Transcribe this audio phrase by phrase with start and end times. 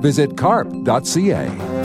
[0.00, 1.76] Visit carp.ca.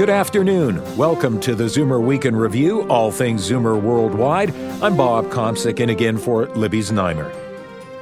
[0.00, 0.96] Good afternoon.
[0.96, 4.54] Welcome to the Zoomer Week in Review, all things Zoomer worldwide.
[4.82, 7.30] I'm Bob Komsic, and again for Libby's Znaimer.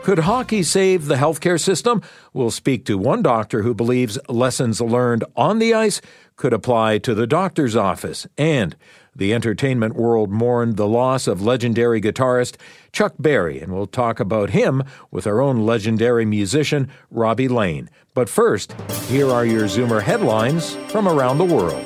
[0.05, 2.01] Could hockey save the healthcare system?
[2.33, 6.01] We'll speak to one doctor who believes lessons learned on the ice
[6.37, 8.27] could apply to the doctor's office.
[8.39, 8.77] And
[9.19, 12.57] the entertainment world mourned the loss of legendary guitarist
[12.93, 17.91] Chuck Berry, and we'll talk about him with our own legendary musician, Robbie Lane.
[18.15, 18.73] But first,
[19.09, 21.85] here are your Zoomer headlines from around the world.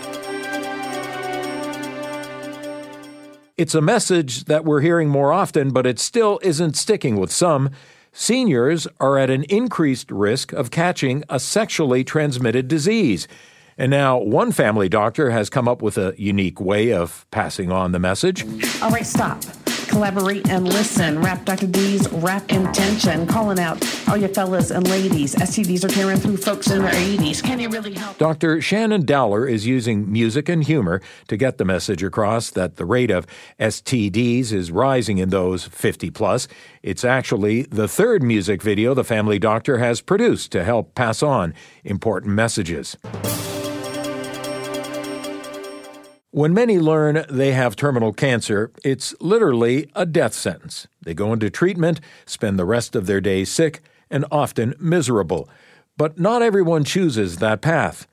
[3.56, 7.70] It's a message that we're hearing more often, but it still isn't sticking with some.
[8.12, 13.26] Seniors are at an increased risk of catching a sexually transmitted disease.
[13.78, 17.92] And now, one family doctor has come up with a unique way of passing on
[17.92, 18.44] the message.
[18.82, 19.42] All right, stop.
[19.92, 21.20] Collaborate and listen.
[21.20, 21.66] Rap Dr.
[21.66, 23.26] D's rap intention.
[23.26, 25.34] Calling out all your fellas and ladies.
[25.34, 27.42] STDs are tearing through folks in their 80s.
[27.42, 28.16] Can you really help?
[28.16, 28.62] Dr.
[28.62, 33.10] Shannon Dowler is using music and humor to get the message across that the rate
[33.10, 33.26] of
[33.60, 36.48] STDs is rising in those 50 plus.
[36.82, 41.52] It's actually the third music video the family doctor has produced to help pass on
[41.84, 42.96] important messages.
[46.34, 50.88] When many learn they have terminal cancer, it's literally a death sentence.
[51.02, 55.46] They go into treatment, spend the rest of their days sick, and often miserable.
[55.98, 58.06] But not everyone chooses that path.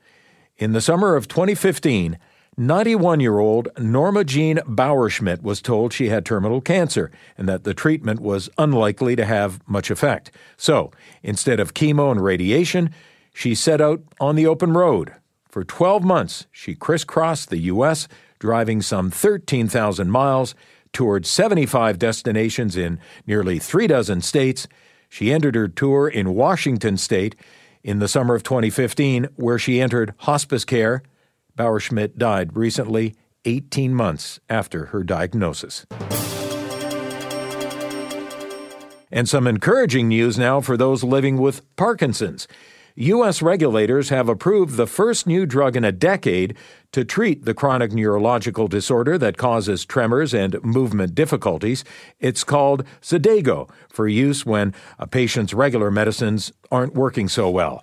[0.58, 2.18] In the summer of 2015,
[2.58, 7.72] 91 year old Norma Jean Bauerschmidt was told she had terminal cancer and that the
[7.72, 10.30] treatment was unlikely to have much effect.
[10.58, 10.92] So,
[11.22, 12.90] instead of chemo and radiation,
[13.32, 15.14] she set out on the open road
[15.50, 18.06] for 12 months, she crisscrossed the U.S.,
[18.38, 20.54] driving some 13,000 miles,
[20.92, 24.68] toured 75 destinations in nearly three dozen states.
[25.08, 27.34] She ended her tour in Washington state
[27.82, 31.02] in the summer of 2015, where she entered hospice care.
[31.58, 35.84] Bauerschmidt died recently, 18 months after her diagnosis.
[39.10, 42.46] And some encouraging news now for those living with Parkinson's.
[43.00, 43.40] U.S.
[43.40, 46.54] regulators have approved the first new drug in a decade
[46.92, 51.82] to treat the chronic neurological disorder that causes tremors and movement difficulties.
[52.18, 57.82] It's called Xadago for use when a patient's regular medicines aren't working so well.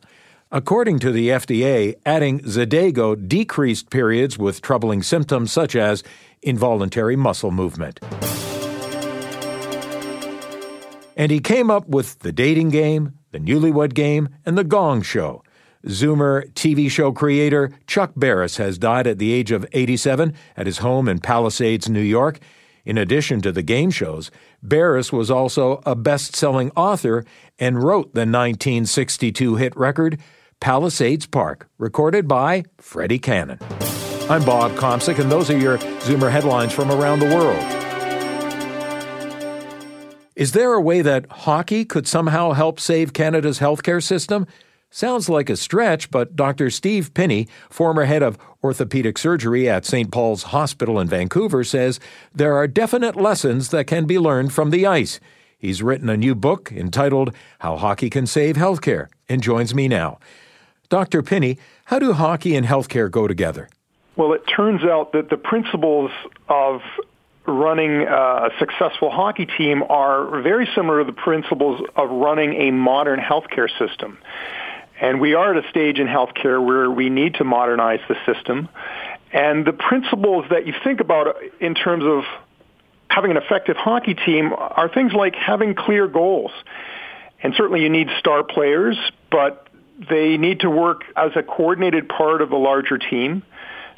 [0.52, 6.04] According to the FDA, adding Xadago decreased periods with troubling symptoms such as
[6.44, 8.00] involuntary muscle movement.
[11.18, 15.44] And he came up with the dating game, the Newlywed Game, and The Gong Show.
[15.86, 20.80] Zoomer TV show creator Chuck Barris has died at the age of 87 at his
[20.80, 22.40] home in Palisades, New York.
[22.84, 24.32] In addition to the game shows,
[24.64, 27.26] Barris was also a best selling author
[27.60, 30.20] and wrote the 1962 hit record
[30.60, 33.60] Palisades Park, recorded by Freddie Cannon.
[34.30, 37.77] I'm Bob Komsic, and those are your Zoomer headlines from around the world.
[40.38, 44.46] Is there a way that hockey could somehow help save Canada's healthcare system?
[44.92, 46.70] Sounds like a stretch, but Dr.
[46.70, 50.12] Steve Pinney, former head of orthopedic surgery at St.
[50.12, 52.00] Paul's Hospital in Vancouver, says
[52.36, 55.20] there are definite lessons that can be learned from the ice.
[55.58, 60.20] He's written a new book entitled How Hockey Can Save Healthcare and joins me now.
[60.90, 61.24] Dr.
[61.24, 63.70] Pinney, how do hockey and healthcare go together?
[64.18, 66.12] Well, it turns out that the principles
[66.48, 66.82] of
[67.48, 72.72] running uh, a successful hockey team are very similar to the principles of running a
[72.72, 74.18] modern healthcare system.
[75.00, 78.68] And we are at a stage in healthcare where we need to modernize the system.
[79.32, 82.24] And the principles that you think about in terms of
[83.10, 86.52] having an effective hockey team are things like having clear goals.
[87.42, 88.98] And certainly you need star players,
[89.32, 89.68] but
[90.10, 93.44] they need to work as a coordinated part of a larger team.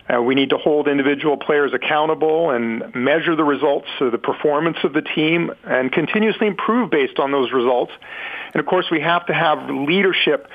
[0.09, 4.77] Uh, we need to hold individual players accountable and measure the results of the performance
[4.83, 7.91] of the team and continuously improve based on those results.
[8.53, 10.47] And of course, we have to have leadership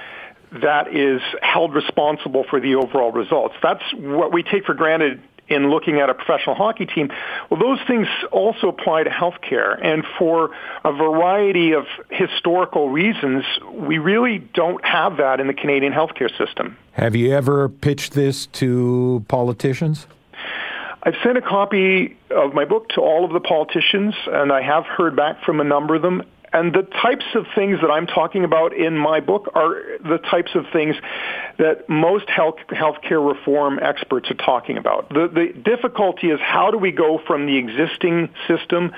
[0.62, 3.54] that is held responsible for the overall results.
[3.62, 7.10] That's what we take for granted in looking at a professional hockey team.
[7.50, 9.78] Well, those things also apply to healthcare.
[9.82, 10.50] And for
[10.84, 16.78] a variety of historical reasons, we really don't have that in the Canadian healthcare system.
[16.94, 20.06] Have you ever pitched this to politicians?
[21.02, 24.84] I've sent a copy of my book to all of the politicians, and I have
[24.86, 26.22] heard back from a number of them.
[26.52, 29.74] And the types of things that I'm talking about in my book are
[30.04, 30.94] the types of things
[31.58, 35.08] that most health healthcare reform experts are talking about.
[35.08, 38.92] The, the difficulty is how do we go from the existing system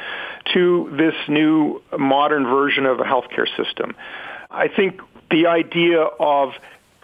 [0.52, 3.96] to this new modern version of a healthcare system?
[4.50, 5.00] I think
[5.30, 6.50] the idea of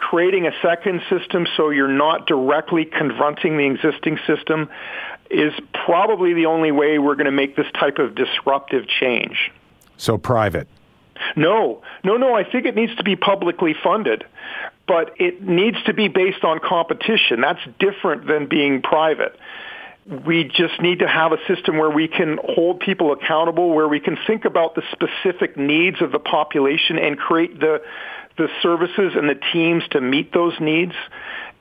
[0.09, 4.69] creating a second system so you're not directly confronting the existing system
[5.29, 5.53] is
[5.85, 9.51] probably the only way we're going to make this type of disruptive change.
[9.97, 10.67] So private?
[11.35, 12.35] No, no, no.
[12.35, 14.25] I think it needs to be publicly funded,
[14.87, 17.39] but it needs to be based on competition.
[17.41, 19.37] That's different than being private.
[20.25, 24.01] We just need to have a system where we can hold people accountable, where we
[24.01, 27.81] can think about the specific needs of the population and create the
[28.37, 30.93] the services and the teams to meet those needs.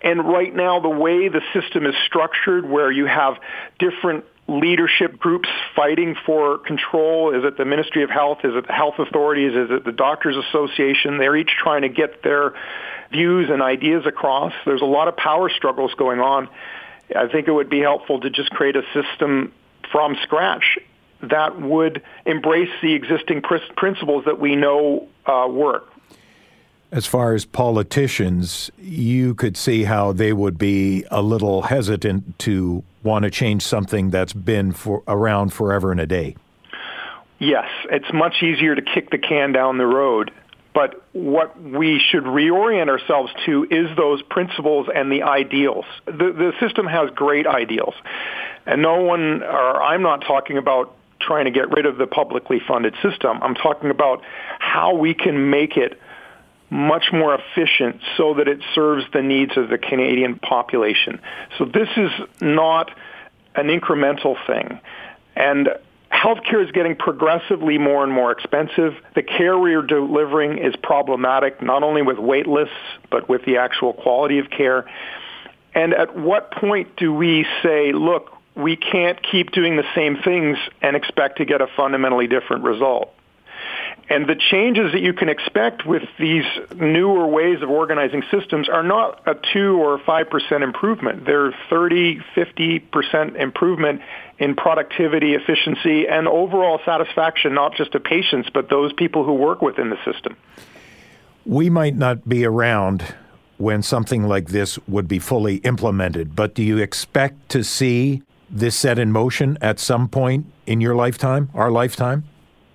[0.01, 3.35] And right now, the way the system is structured, where you have
[3.79, 7.35] different leadership groups fighting for control?
[7.35, 8.39] Is it the Ministry of Health?
[8.45, 9.53] Is it the health authorities?
[9.55, 11.19] Is it the Doctors Association?
[11.19, 12.55] They're each trying to get their
[13.11, 14.53] views and ideas across.
[14.65, 16.49] There's a lot of power struggles going on.
[17.15, 19.53] I think it would be helpful to just create a system
[19.91, 20.79] from scratch
[21.23, 25.92] that would embrace the existing pr- principles that we know uh, work.
[26.93, 32.85] As far as politicians, you could see how they would be a little hesitant to
[33.03, 36.37] want to change something that's been for, around forever and a day.
[37.39, 40.33] Yes, it's much easier to kick the can down the road.
[40.75, 45.87] But what we should reorient ourselves to is those principles and the ideals.
[46.05, 47.95] The, the system has great ideals.
[48.67, 52.61] And no one, or I'm not talking about trying to get rid of the publicly
[52.67, 53.43] funded system.
[53.43, 54.23] I'm talking about
[54.59, 55.99] how we can make it
[56.73, 61.21] much more efficient so that it serves the needs of the Canadian population.
[61.59, 62.11] So this is
[62.41, 62.91] not
[63.55, 64.81] an incremental thing.
[65.37, 65.69] And
[66.11, 68.95] healthcare is getting progressively more and more expensive.
[69.15, 72.75] The care we are delivering is problematic, not only with wait lists,
[73.11, 74.91] but with the actual quality of care.
[75.75, 80.57] And at what point do we say, look, we can't keep doing the same things
[80.81, 83.13] and expect to get a fundamentally different result?
[84.09, 86.45] And the changes that you can expect with these
[86.75, 91.25] newer ways of organizing systems are not a 2 or 5% improvement.
[91.25, 94.03] They're 30, 50% improvement
[94.39, 99.63] in productivity, efficiency, and overall satisfaction, not just of patients, but those people who work
[99.63, 100.37] within the system.
[101.47, 103.15] We might not be around
[103.59, 108.77] when something like this would be fully implemented, but do you expect to see this
[108.77, 112.25] set in motion at some point in your lifetime, our lifetime?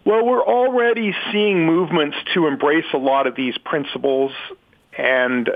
[0.07, 4.31] Well, we're already seeing movements to embrace a lot of these principles
[4.97, 5.53] and uh,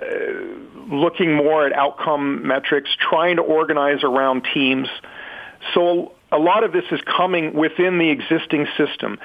[0.93, 4.89] looking more at outcome metrics, trying to organize around teams.
[5.73, 9.19] So a lot of this is coming within the existing system,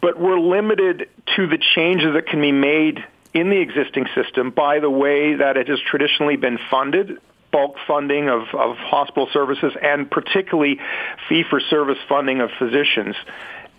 [0.00, 4.80] but we're limited to the changes that can be made in the existing system by
[4.80, 7.20] the way that it has traditionally been funded
[7.52, 10.80] bulk funding of, of hospital services and particularly
[11.28, 13.14] fee-for-service funding of physicians.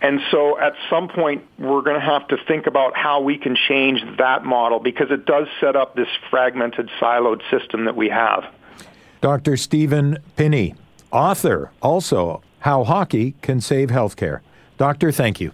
[0.00, 3.56] And so at some point, we're going to have to think about how we can
[3.56, 8.44] change that model because it does set up this fragmented, siloed system that we have.
[9.20, 9.56] Dr.
[9.56, 10.76] Stephen Pinney,
[11.10, 14.40] author also, How Hockey Can Save Healthcare.
[14.76, 15.52] Doctor, thank you.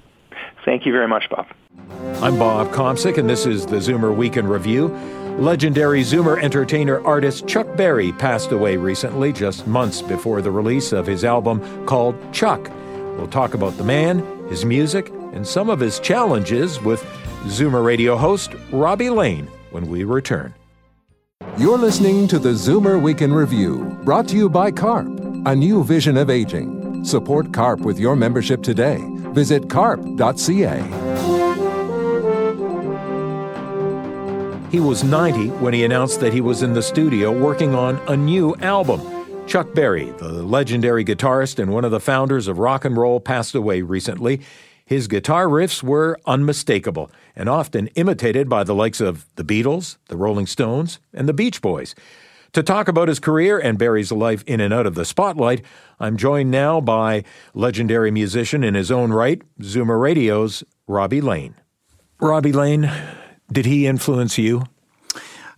[0.64, 1.46] Thank you very much, Bob.
[2.20, 4.88] I'm Bob Komsic, and this is the Zoomer Week in Review.
[5.38, 11.06] Legendary Zoomer entertainer artist Chuck Berry passed away recently, just months before the release of
[11.06, 12.70] his album called Chuck.
[13.20, 17.02] We'll talk about the man, his music, and some of his challenges with
[17.44, 20.54] Zoomer radio host Robbie Lane when we return.
[21.58, 25.06] You're listening to the Zoomer Week in Review, brought to you by CARP,
[25.44, 27.04] a new vision of aging.
[27.04, 28.98] Support CARP with your membership today.
[29.34, 30.78] Visit carp.ca.
[34.70, 38.16] He was 90 when he announced that he was in the studio working on a
[38.16, 39.19] new album.
[39.50, 43.52] Chuck Berry, the legendary guitarist and one of the founders of rock and roll, passed
[43.56, 44.42] away recently.
[44.86, 50.16] His guitar riffs were unmistakable and often imitated by the likes of the Beatles, the
[50.16, 51.96] Rolling Stones, and the Beach Boys.
[52.52, 55.64] To talk about his career and Berry's life in and out of the spotlight,
[55.98, 61.56] I'm joined now by legendary musician in his own right, Zoomer Radio's Robbie Lane.
[62.20, 62.88] Robbie Lane,
[63.50, 64.62] did he influence you?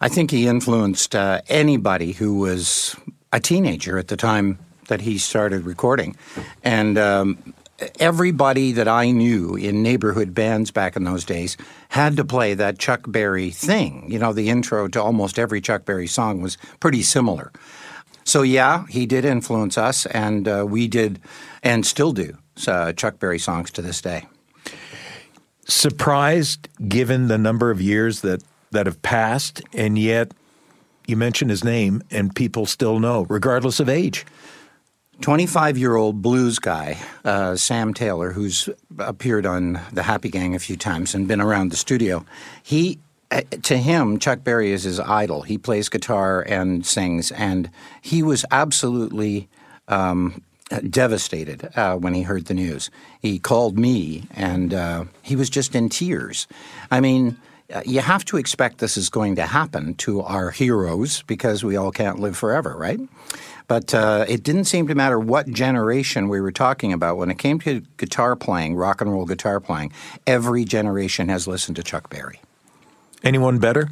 [0.01, 2.97] I think he influenced uh, anybody who was
[3.33, 4.59] a teenager at the time
[4.89, 6.17] that he started recording,
[6.62, 7.55] and um,
[7.99, 11.57] everybody that I knew in neighborhood bands back in those days
[11.89, 14.11] had to play that Chuck Berry thing.
[14.11, 17.53] You know, the intro to almost every Chuck Berry song was pretty similar.
[18.25, 21.21] So, yeah, he did influence us, and uh, we did
[21.62, 24.27] and still do uh, Chuck Berry songs to this day.
[25.67, 30.33] Surprised given the number of years that, that have passed, and yet
[31.07, 34.25] you mention his name and people still know, regardless of age.
[35.21, 38.69] 25 year old blues guy, uh, Sam Taylor, who's
[38.99, 42.25] appeared on the Happy Gang a few times and been around the studio,
[42.63, 42.99] he
[43.31, 45.43] uh, to him, Chuck Berry is his idol.
[45.43, 47.71] He plays guitar and sings, and
[48.03, 49.49] he was absolutely
[49.89, 50.43] um,
[50.91, 52.91] devastated uh, when he heard the news.
[53.21, 56.47] He called me, and uh, he was just in tears.
[56.91, 57.39] I mean,
[57.85, 61.91] you have to expect this is going to happen to our heroes because we all
[61.91, 63.00] can't live forever, right?
[63.69, 67.17] But uh, it didn't seem to matter what generation we were talking about.
[67.17, 69.93] When it came to guitar playing, rock and roll guitar playing,
[70.26, 72.41] every generation has listened to Chuck Berry.
[73.23, 73.88] Anyone better?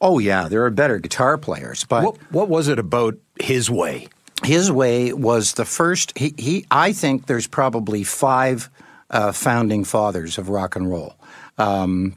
[0.00, 1.84] Oh, yeah, there are better guitar players.
[1.84, 4.08] But what, what was it about his way?
[4.44, 6.16] His way was the first.
[6.16, 8.70] He, he I think there's probably five
[9.10, 11.16] uh, founding fathers of rock and roll.
[11.58, 12.16] Um,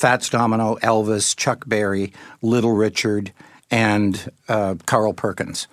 [0.00, 3.32] Fats Domino, Elvis, Chuck Berry, Little Richard,
[3.70, 5.68] and uh, Carl Perkins.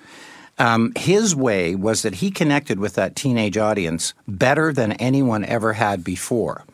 [0.60, 5.74] Um, his way was that he connected with that teenage audience better than anyone ever
[5.74, 6.66] had before.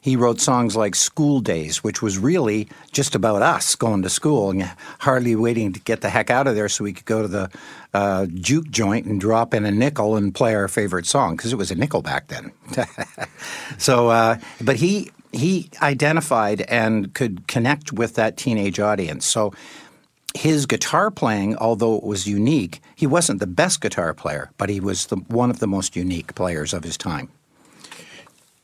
[0.00, 4.50] He wrote songs like School Days, which was really just about us going to school
[4.50, 4.62] and
[5.00, 7.50] hardly waiting to get the heck out of there so we could go to the
[7.92, 11.56] uh, juke joint and drop in a nickel and play our favorite song because it
[11.56, 12.52] was a nickel back then.
[13.78, 19.26] so, uh, but he he identified and could connect with that teenage audience.
[19.26, 19.52] So
[20.34, 24.80] his guitar playing, although it was unique, he wasn't the best guitar player, but he
[24.80, 27.28] was the, one of the most unique players of his time.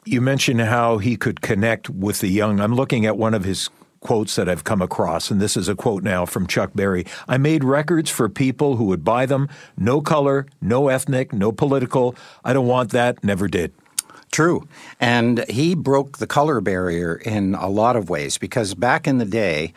[0.04, 2.60] You mentioned how he could connect with the young.
[2.60, 5.76] I'm looking at one of his quotes that I've come across, and this is a
[5.76, 7.06] quote now from Chuck Berry.
[7.28, 9.48] I made records for people who would buy them.
[9.78, 12.16] No color, no ethnic, no political.
[12.44, 13.72] I don't want that, never did.
[14.32, 14.66] True.
[14.98, 19.26] And he broke the color barrier in a lot of ways because back in the
[19.26, 19.74] day,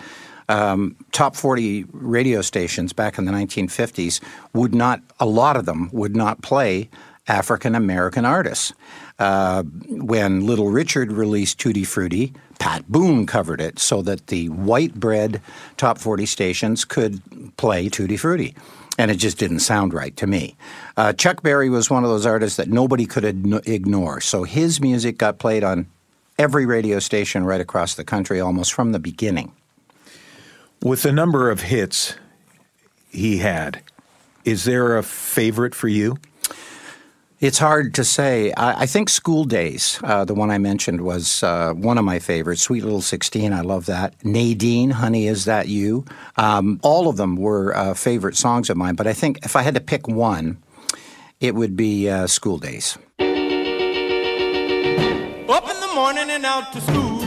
[0.47, 4.21] um, top 40 radio stations back in the 1950s
[4.53, 6.89] would not, a lot of them would not play
[7.27, 8.73] African American artists.
[9.19, 14.93] Uh, when Little Richard released Tutti Frutti, Pat Boone covered it so that the white
[14.93, 15.41] bread
[15.77, 17.21] top 40 stations could
[17.57, 18.55] play Tutti Frutti.
[18.97, 20.55] And it just didn't sound right to me.
[20.95, 24.21] Uh, Chuck Berry was one of those artists that nobody could ignore.
[24.21, 25.87] So his music got played on
[26.39, 29.51] every radio station right across the country almost from the beginning.
[30.81, 32.15] With the number of hits
[33.09, 33.81] he had,
[34.43, 36.17] is there a favorite for you?
[37.41, 38.53] It's hard to say.
[38.53, 42.17] I, I think School Days, uh, the one I mentioned, was uh, one of my
[42.17, 42.61] favorites.
[42.61, 44.13] Sweet Little 16, I love that.
[44.23, 46.05] Nadine, Honey, Is That You?
[46.37, 49.63] Um, all of them were uh, favorite songs of mine, but I think if I
[49.63, 50.63] had to pick one,
[51.41, 52.97] it would be uh, School Days.
[53.19, 53.23] Up
[55.69, 57.19] in the morning and out to school.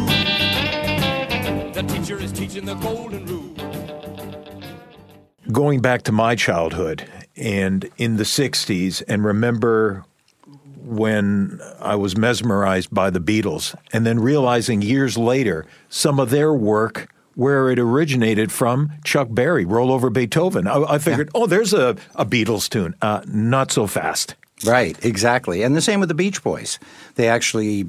[1.73, 3.55] The teacher is teaching the golden rule.
[5.53, 7.09] Going back to my childhood,
[7.39, 10.05] and in the 60s and remember
[10.83, 16.53] when I was mesmerized by the Beatles and then realizing years later some of their
[16.53, 20.67] work where it originated from Chuck Berry, Roll Over Beethoven.
[20.67, 21.41] I, I figured, yeah.
[21.43, 22.97] oh, there's a, a Beatles tune.
[23.01, 24.35] Uh, not so fast.
[24.67, 25.63] Right, exactly.
[25.63, 26.81] And the same with the Beach Boys.
[27.15, 27.89] They actually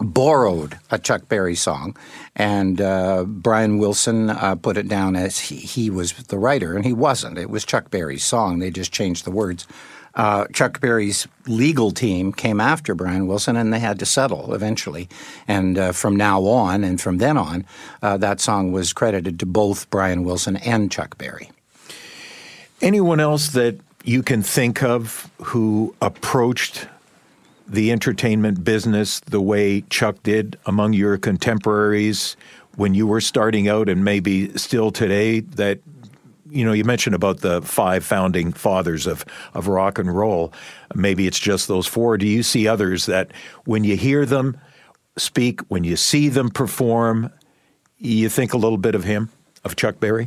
[0.00, 1.96] borrowed a Chuck Berry song,
[2.34, 6.84] and uh, Brian Wilson uh, put it down as he, he, was the writer, and
[6.84, 7.38] he wasn't.
[7.38, 8.58] It was Chuck Berry's song.
[8.58, 9.66] They just changed the words.
[10.14, 15.08] Uh, Chuck Berry's legal team came after Brian Wilson, and they had to settle eventually.
[15.46, 17.64] And uh, from now on, and from then on,
[18.02, 21.50] uh, that song was credited to both Brian Wilson and Chuck Berry.
[22.82, 26.88] Anyone else that you can think of who approached
[27.70, 32.36] the entertainment business the way Chuck did among your contemporaries
[32.76, 35.78] when you were starting out and maybe still today that
[36.50, 39.24] you know you mentioned about the five founding fathers of
[39.54, 40.52] of rock and roll.
[40.94, 42.18] Maybe it's just those four.
[42.18, 43.30] Do you see others that
[43.64, 44.58] when you hear them
[45.16, 47.30] speak when you see them perform
[47.98, 49.30] you think a little bit of him
[49.62, 50.26] of Chuck Berry?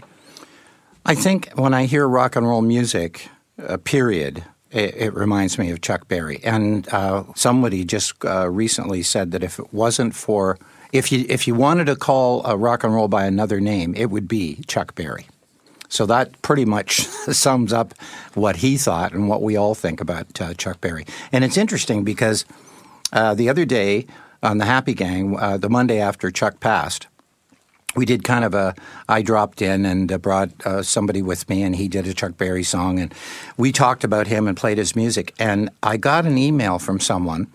[1.06, 3.28] I think when I hear rock and roll music
[3.62, 6.40] uh, period it, it, reminds me of Chuck Berry.
[6.44, 10.58] And uh, somebody just uh, recently said that if it wasn't for
[10.92, 14.08] if you if you wanted to call a rock and roll by another name, it
[14.08, 15.28] would be Chuck Berry.
[15.90, 17.02] So that pretty much
[17.32, 17.94] sums up
[18.34, 21.06] what he thought and what we all think about uh, Chuck Berry.
[21.32, 22.46] And it's interesting because
[23.12, 24.08] uh, the other day
[24.42, 27.08] on the Happy Gang, uh, the Monday after Chuck passed,
[27.96, 28.76] we did kind of a.
[29.08, 32.38] I dropped in and uh, brought uh, somebody with me, and he did a Chuck
[32.38, 33.14] Berry song, and
[33.58, 35.34] we talked about him and played his music.
[35.40, 37.48] And I got an email from someone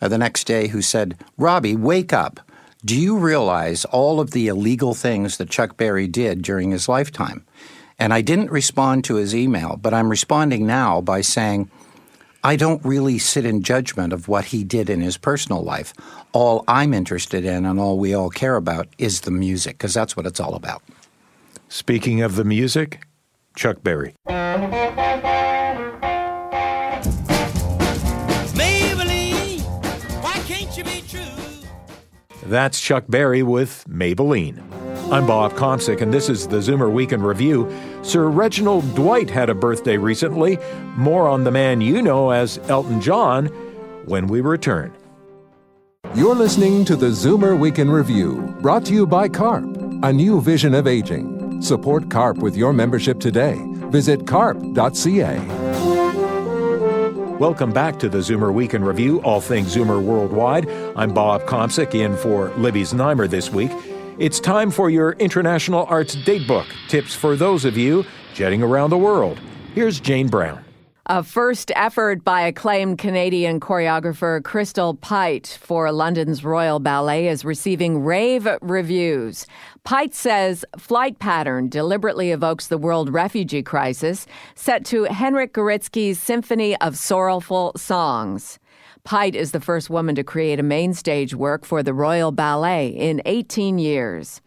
[0.00, 2.40] uh, the next day who said, "Robbie, wake up!
[2.84, 7.44] Do you realize all of the illegal things that Chuck Berry did during his lifetime?"
[7.98, 11.70] And I didn't respond to his email, but I'm responding now by saying.
[12.44, 15.92] I don't really sit in judgment of what he did in his personal life.
[16.32, 20.16] All I'm interested in and all we all care about is the music, because that's
[20.16, 20.82] what it's all about.
[21.68, 23.04] Speaking of the music,
[23.56, 24.14] Chuck Berry.
[28.54, 29.60] Maybelline,
[30.22, 31.20] why can't you be true?
[32.46, 34.62] That's Chuck Berry with Maybelline.
[35.10, 37.74] I'm Bob Komsic, and this is the Zoomer Week in Review.
[38.02, 40.58] Sir Reginald Dwight had a birthday recently.
[40.96, 43.46] More on the man you know as Elton John
[44.04, 44.92] when we return.
[46.14, 49.64] You're listening to the Zoomer Week in Review, brought to you by CARP,
[50.02, 51.62] a new vision of aging.
[51.62, 53.56] Support CARP with your membership today.
[53.88, 55.38] Visit carp.ca.
[57.38, 60.68] Welcome back to the Zoomer Week in Review, all things Zoomer worldwide.
[60.96, 63.70] I'm Bob Komsic, in for Libby Znaimer this week.
[64.18, 68.98] It's time for your International Arts Datebook tips for those of you jetting around the
[68.98, 69.38] world.
[69.76, 70.64] Here's Jane Brown.
[71.06, 78.02] A first effort by acclaimed Canadian choreographer Crystal Pite for London's Royal Ballet is receiving
[78.02, 79.46] rave reviews.
[79.84, 86.76] Pite says flight pattern deliberately evokes the world refugee crisis, set to Henryk Gorecki's Symphony
[86.80, 88.58] of Sorrowful Songs.
[89.08, 92.88] Pite is the first woman to create a main stage work for the Royal Ballet
[92.88, 94.42] in 18 years.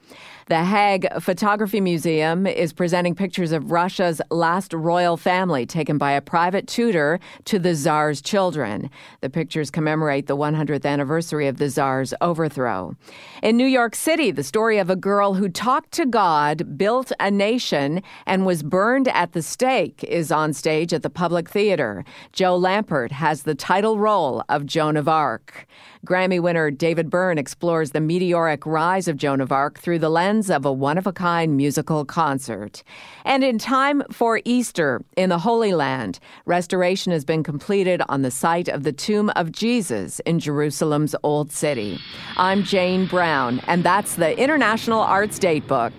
[0.52, 6.20] The Hague Photography Museum is presenting pictures of Russia's last royal family taken by a
[6.20, 8.90] private tutor to the Tsar's children.
[9.22, 12.98] The pictures commemorate the 100th anniversary of the Tsar's overthrow.
[13.42, 17.32] In New York City, the story of a girl who talked to God, built a
[17.32, 22.04] nation, and was burned at the stake is on stage at the Public Theater.
[22.34, 25.66] Jo Lampert has the title role of Joan of Arc.
[26.06, 30.41] Grammy winner David Byrne explores the meteoric rise of Joan of Arc through the lens
[30.50, 32.84] of a one of a kind musical concert.
[33.26, 38.32] And in time for Easter in the Holy Land, restoration has been completed on the
[38.32, 42.00] site of the tomb of Jesus in Jerusalem's Old City.
[42.38, 45.94] I'm Jane Brown, and that's the International Arts Datebook.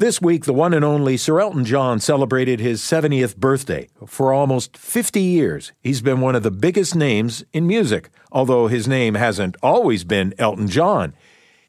[0.00, 3.86] This week, the one and only Sir Elton John celebrated his 70th birthday.
[4.06, 8.88] For almost 50 years, he's been one of the biggest names in music, although his
[8.88, 11.12] name hasn't always been Elton John.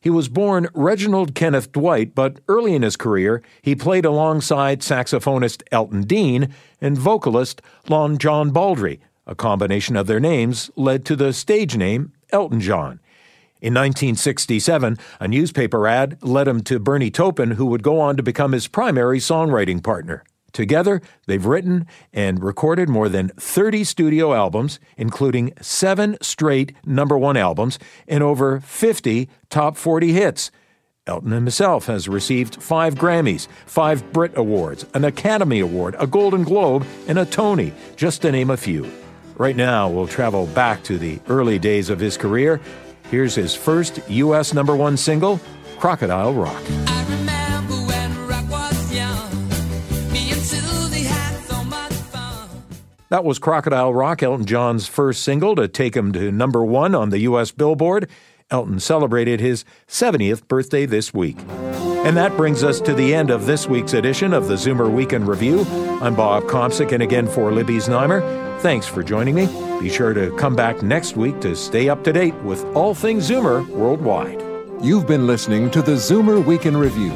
[0.02, 5.62] He was born Reginald Kenneth Dwight, but early in his career, he played alongside saxophonist
[5.72, 9.00] Elton Dean and vocalist Long John Baldry.
[9.28, 13.00] A combination of their names led to the stage name Elton John.
[13.62, 18.24] In 1967, a newspaper ad led him to Bernie Taupin, who would go on to
[18.24, 20.24] become his primary songwriting partner.
[20.52, 27.38] Together, they've written and recorded more than 30 studio albums, including seven straight number one
[27.38, 30.52] albums and over 50 top 40 hits.
[31.08, 36.86] Elton himself has received five Grammys, five Brit Awards, an Academy Award, a Golden Globe,
[37.08, 38.90] and a Tony, just to name a few.
[39.36, 42.62] Right now, we'll travel back to the early days of his career
[43.12, 44.54] Here's his first U.S.
[44.54, 45.42] number one single,
[45.78, 46.64] Crocodile Rock.
[53.12, 57.10] That was Crocodile Rock, Elton John's first single to take him to number one on
[57.10, 57.52] the U.S.
[57.52, 58.08] Billboard.
[58.50, 61.38] Elton celebrated his 70th birthday this week.
[62.06, 65.12] And that brings us to the end of this week's edition of the Zoomer Week
[65.12, 65.66] in Review.
[66.02, 68.22] I'm Bob Komsic, and again for Libby Znaimer.
[68.62, 69.48] Thanks for joining me.
[69.82, 73.30] Be sure to come back next week to stay up to date with all things
[73.30, 74.42] Zoomer worldwide.
[74.82, 77.12] You've been listening to the Zoomer Week in Review,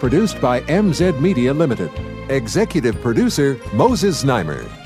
[0.00, 1.90] produced by MZ Media Limited.
[2.30, 4.85] Executive producer Moses Znaimer.